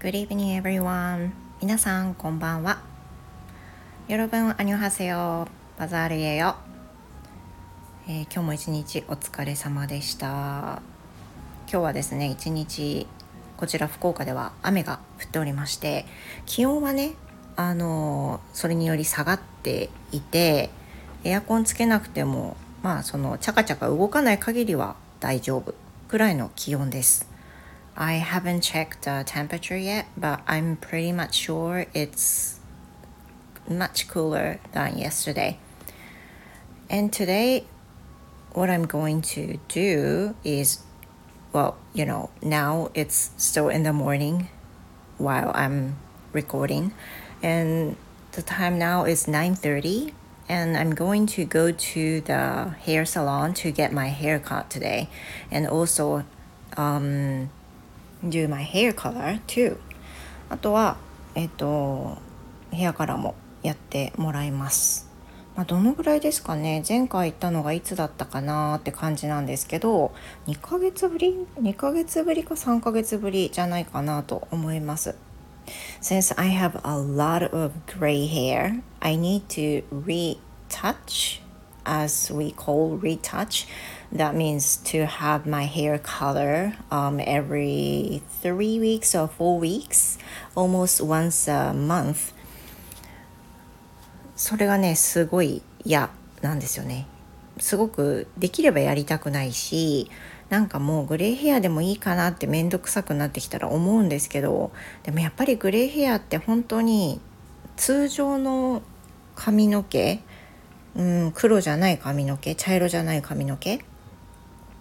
[0.00, 1.32] Good evening everyone.
[1.60, 2.78] 皆さんこんばんは。
[4.06, 6.54] よろぶんあにょはせよバザールへよ、
[8.06, 10.26] えー、今日も一日お疲れ様でした。
[10.26, 10.82] 今
[11.66, 13.08] 日はですね一日
[13.56, 16.06] こちら福岡では雨が降っておりまして
[16.46, 17.14] 気温はね
[17.56, 20.70] あのそれにより下がっていて
[21.24, 25.74] エアコンつけなくてもまあそのチャカチャカ動かない限りは大丈夫
[26.06, 27.37] くらいの気温です。
[28.00, 32.60] I haven't checked the temperature yet, but I'm pretty much sure it's
[33.68, 35.58] much cooler than yesterday.
[36.88, 37.66] And today,
[38.52, 40.78] what I'm going to do is,
[41.52, 44.48] well, you know, now it's still in the morning
[45.16, 45.96] while I'm
[46.32, 46.94] recording,
[47.42, 47.96] and
[48.30, 50.12] the time now is 9:30
[50.48, 55.10] and I'm going to go to the hair salon to get my hair cut today
[55.50, 56.24] and also
[56.76, 57.50] um,
[58.24, 59.76] do my hair color too.
[60.48, 60.96] あとは
[61.34, 62.18] えっ、と
[62.70, 65.08] ヘアカラーもやってもらいます。
[65.56, 66.84] まあ、どのぐらいですかね。
[66.88, 70.12] 前回行ったのがいつだったかなって感じなんですけど
[70.46, 75.16] 2ヶ月ぶり？2ヶ月ぶりか3ヶ月ぶりじゃないかなと思います。
[76.00, 81.42] Since I have a lot of gray hair I need to retouch
[81.88, 83.66] as we call retouch.
[84.12, 90.18] That means to have my hair color um, every three weeks or four weeks
[90.54, 92.34] almost once a month.
[94.36, 96.10] それがねすごい嫌
[96.42, 97.06] なんですよね。
[97.58, 100.10] すごくできればやりたくないし
[100.48, 104.70] なんかもうグレーヘアでもいいかなって面倒くさくなってきたら思うんですけど
[105.02, 107.20] でもやっぱりグレーヘアって本当に
[107.76, 108.82] 通常の
[109.34, 110.20] 髪の毛、
[110.98, 113.80] うん、黒じゃない髪の毛茶色じゃない髪の毛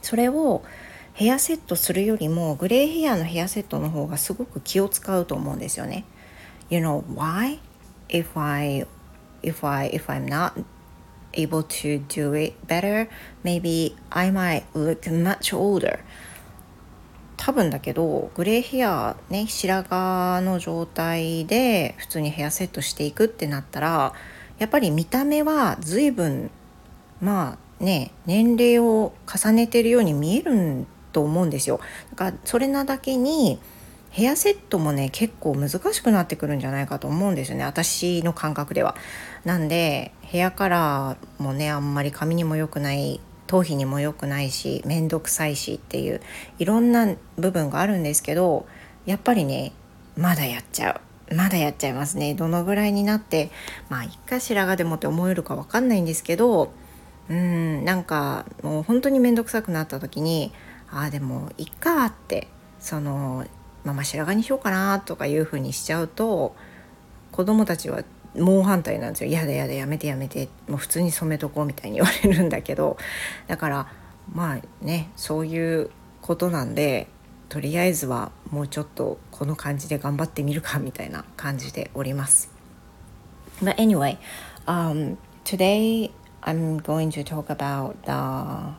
[0.00, 0.64] それを
[1.12, 6.04] ヘアセットするよりもグレーヘアのヘアセットの方がすごく気を使うと思うんですよね。
[6.70, 7.58] You know why?
[8.08, 8.86] If I
[9.42, 10.52] if I if I'm not
[11.32, 13.08] able to do it better,
[13.44, 15.98] maybe I might look much older.
[17.36, 24.14] 多分だけどグレーヘアね白髪の状態で普通にヘアセットしていくってなったら
[24.58, 26.50] やっぱり見た目は随分
[27.20, 31.80] まあね年齢を重ねてるように見えると思うんですよ。
[32.10, 33.58] だからそれなだけに
[34.10, 38.96] ヘアセットもね結構難しくなってくるんじゃないかと思うんですよね私の感覚では。
[39.44, 46.20] なんでヘアカラーもねあんまり髪にも良くない頭皮にも良くないし面倒くさいしっていう
[46.58, 48.66] いろんな部分があるんですけど
[49.06, 49.72] やっぱりね
[50.16, 52.34] まだやっちゃうまだやっちゃいますね。
[52.34, 53.50] どのぐらいになって
[53.88, 56.72] まあいっかしらがでもって思えるか分かんないんですけど
[57.28, 60.52] うんなんかもう本当に面倒くさくなった時に
[60.90, 62.48] ああでもいっかって
[62.80, 63.44] その
[63.84, 66.54] ママ白髪にしようかなとかいうふうにしちゃうと
[67.32, 68.02] 子供たちは
[68.36, 70.48] 猛反対なんですよ「やだやだやめてやめて。
[70.68, 72.96] もう普通に染めとこう」みたいに言われるんだけど。
[73.46, 73.86] だから
[74.32, 75.90] まあねそういう
[76.20, 77.08] ことなんで
[77.48, 82.50] とりあえずはもうちょっとこの感じで頑張ってみるかみたいな感じでおります。
[83.62, 84.18] But anyway,
[84.66, 86.10] um, today
[86.42, 88.74] I'm going to talk about the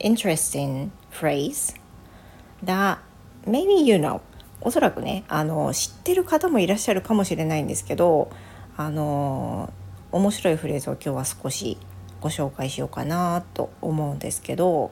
[0.00, 1.74] interesting phrase
[2.64, 2.98] that
[3.46, 4.20] maybe you know
[4.60, 8.30] おそらくねあの知ってる方もいらっしゃるかもしれないんですけど
[8.76, 9.72] あの
[10.10, 11.78] 面白いフレーズを今日は少し
[12.20, 14.90] ご紹介しようかなと思うんですけど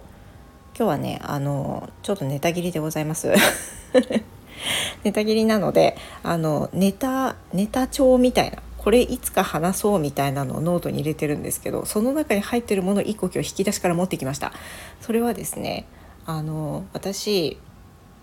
[0.77, 3.33] 今日はねあのちょっとネタ切りでございます。
[5.05, 14.53] ネタ切りなのであのネタネタ帳みたいなこれいつか話そうみたいなのをノートに入れてるんですけどその中に入ってるもの1個今日引き出しから持ってきました。
[15.01, 15.87] それはですね
[16.27, 17.59] あの私、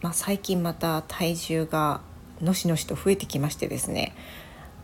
[0.01, 2.01] まあ、最近また体重が
[2.41, 4.13] のしのしと増えてきましてですね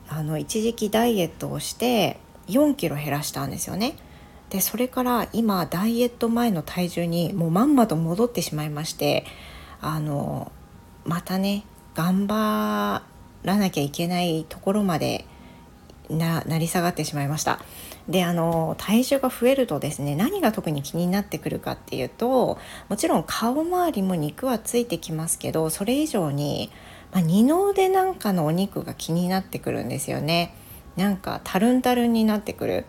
[0.08, 3.96] あの一時期ダイエットをして4キロ減らしたんですよね。
[4.50, 9.26] でそれから今ダイエット前の体重にもうまんまと戻ってしまいまして
[9.82, 10.52] あの
[11.06, 11.66] またね
[11.96, 13.04] 頑張
[13.44, 15.26] らなきゃいけないところまで
[16.10, 17.60] ななり下がってしまいました。
[18.08, 22.58] であの体重が増えるとですね何が特に気になってくるかっていうと
[22.88, 26.72] もちろん顔周りも肉はついてきますけどそれ以上に、
[27.12, 30.54] まあ、二の腕なんかのお肉が気になってくるんですよね。
[30.96, 32.86] なんかタルンタルンになってくる。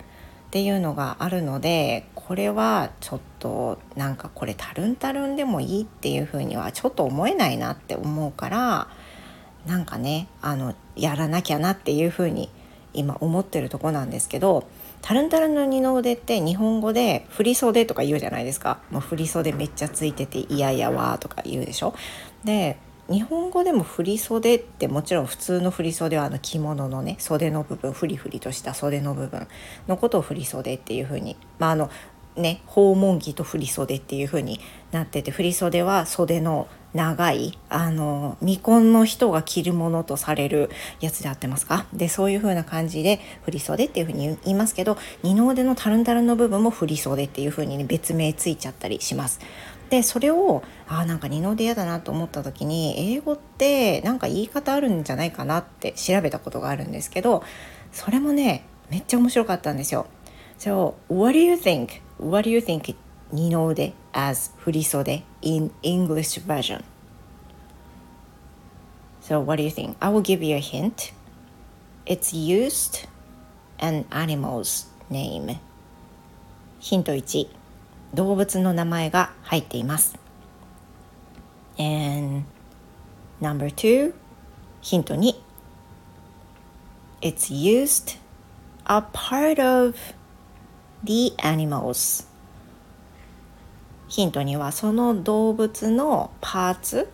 [0.48, 8.88] っていうのがあるのでこれはちょっとなんかこれタルンタルンでもいいっていうふうにはちょっと思えないなって思うから
[9.66, 12.48] なんかねあのやらなきゃなっていうふうに
[12.94, 14.66] 今思ってるとこなんですけど
[15.02, 18.80] タルンタルンの二の腕って日本語で振り袖とか言うじゃないですか。
[18.90, 21.94] もう振り袖めっちゃついてていやいやわとか言うでしょ。
[22.44, 22.78] で
[23.10, 29.48] 日本語でも振り袖ってもちろん普通の振り袖はあの着物のね袖の部分フリフリとした袖の部分
[29.86, 31.90] のことを振り袖っていうふうにまああの
[32.36, 34.60] ね訪問着と振り袖っていう風に
[34.92, 40.70] なってて振り袖は袖の長いあの未婚の人が着るものとされる
[41.00, 41.86] やつで合ってますか？
[41.92, 49.40] でそういう風な感じで振り袖っていう風に言いますけど二の腕のタルンタルンの部分も振り袖っていう風にね別名ついちゃったりします。
[49.90, 57.42] でそれをあなんか二の腕嫌だなと思った時に英語ってなんか言い方あるんじゃないかなって調べたことがあるんですけど
[57.92, 60.06] それもねめっちゃ面白かったんですよ。
[60.58, 62.00] So, what do you think?
[62.18, 62.96] What do you think
[63.30, 66.82] 二の腕 as 振り袖 in English version?
[69.22, 69.94] So, what do you think?
[70.00, 71.12] I will give you a hint.
[72.06, 73.06] It's used
[73.78, 75.58] an animal's name.
[76.80, 77.57] ヒント1
[78.14, 80.18] 動物の名前が入っています。
[81.78, 82.44] And
[83.40, 84.14] number two
[84.80, 85.34] ヒント2
[87.20, 88.18] It's used
[88.84, 89.96] a part of
[91.04, 92.26] the animals
[94.08, 97.08] ヒントにはその動物のパーツ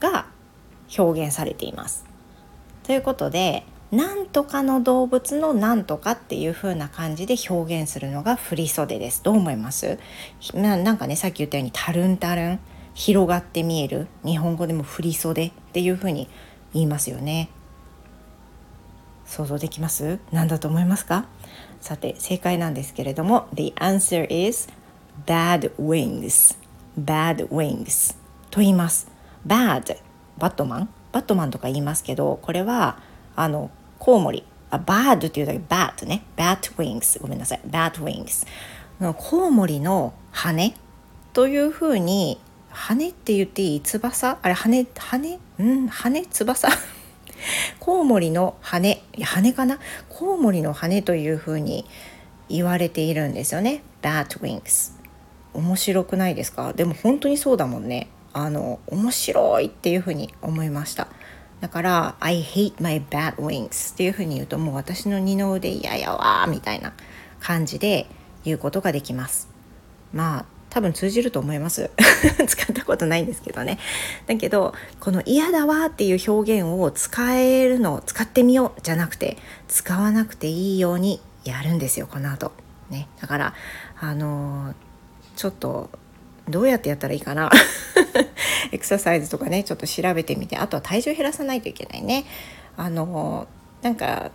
[0.00, 0.26] が
[0.96, 2.04] 表現されています。
[2.82, 9.22] ということでなんとかの動物のなんとかっていう風な感じで表現するのが振り袖です。
[9.22, 9.98] どう思います？
[10.54, 12.60] なんかねさっき言ったようにタルンタルン
[12.94, 16.28] 広がって見える日本語でも振り袖っていう風に
[16.72, 17.48] 言いますよね。
[19.26, 20.18] 想像できます？
[20.32, 21.26] 何だと思いますか？
[21.80, 24.68] さて正解なんですけれども The answer is
[25.26, 26.56] bad wings.
[26.98, 28.16] Bad wings
[28.50, 29.08] と言います。
[29.46, 29.96] bad
[30.38, 30.88] バットマン？
[31.12, 32.98] バットマンとか言いますけどこれは
[33.36, 33.70] あの
[34.04, 34.44] コウモリ。
[34.70, 35.58] あ bad っていうだけ。
[35.58, 36.24] bad ね。
[36.36, 37.60] bad wings ごめんなさい。
[37.66, 38.46] bad wings
[39.16, 40.74] コウモリの羽
[41.32, 44.36] というふうに羽って言っていい翼？
[44.42, 45.38] あれ羽羽？
[45.58, 46.68] うん羽翼？
[47.80, 49.02] コウモリの羽。
[49.16, 49.78] いや羽かな？
[50.10, 51.86] コウモリの羽というふうに
[52.50, 53.82] 言われているんですよね。
[54.02, 54.92] bat wings
[55.54, 56.74] 面白くないですか？
[56.74, 58.08] でも本当にそうだもんね。
[58.34, 61.08] あの面白いっていうふうに思いました。
[61.60, 66.92] だから「I hate my bat wings」っていうふうに言うともう私の二の腕嫌やわみたいな
[67.40, 68.06] 感じで
[68.44, 69.48] 言うことができます。
[70.12, 71.90] まあ多分通じると思います。
[72.48, 73.78] 使ったことないんですけどね。
[74.26, 82.50] だけどこの嫌だわっていう表現を使えるのを使ってみようじゃなくて使わなくていいようにやるんですよこの後。
[82.90, 83.08] ね。
[83.20, 83.54] だから
[84.00, 84.74] あのー、
[85.36, 85.90] ちょっと
[86.48, 87.50] どうやってやったらいいかな？
[88.72, 92.24] エクササイズとかねちょっと調べてみてあとは体重減らさないといけないね。
[92.76, 93.46] あの、
[93.82, 94.30] なんか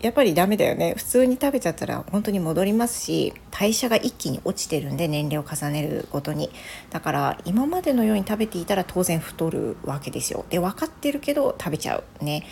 [0.00, 0.94] やっぱりダメだよね。
[0.96, 6.50] 普通に食べちゃったら本当に戻りますし代謝が一気に落ちてるんで年齢を重ねるごとに。
[6.90, 10.44] だから今までのように食べていたら当然太るわけですよ。
[10.50, 12.44] で分かってるけど食べちゃうね。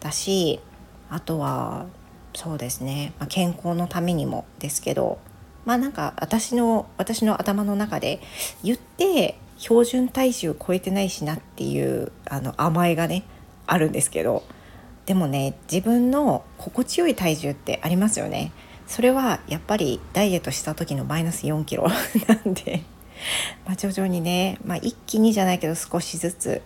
[0.00, 0.60] だし
[1.08, 1.86] あとは
[2.34, 5.18] そうですね、まあ、健康のためにもですけど
[5.66, 8.20] まあなんか私の私の頭の中で
[8.62, 13.24] 言って標準体重超えてないしなっていうあの甘えがね
[13.66, 14.44] あるんですけど
[15.06, 18.52] でもね自分の心地よい体重ってありますよね。
[18.86, 21.88] それはやっぱりダイエットした時のマイナス4キロ
[22.28, 22.84] なんで、
[23.64, 26.62] まあ、徐々にね、まあ、一気にじゃないけど少しずつ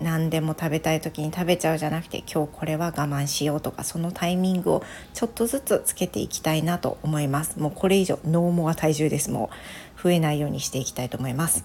[0.00, 4.82] 何でも食べたい時に食べちゃうじゃなくて今日これは我慢しようとかそのタイミングを
[5.12, 7.58] ちょっとずつつけていきたいなと思います。
[7.58, 9.30] もうこれ以上ノーモア体重です。
[9.30, 9.50] も
[9.98, 11.64] う増えないようにしていきたいと思います。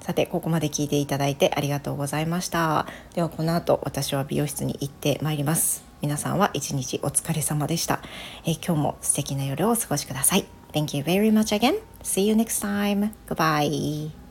[0.00, 2.86] さてここまで聞いていただいてありがとうございました。
[3.14, 5.84] ではこの後私は美容室に行ってまいります。
[6.02, 8.00] 皆さんは一日お疲れ様でした、
[8.44, 10.44] え今日も素敵な夜をお過ごしください。
[10.72, 11.78] Thank you very much again.
[12.02, 13.12] See you next time.
[13.26, 14.23] Goodbye.